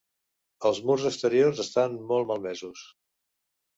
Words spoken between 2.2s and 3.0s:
malmesos.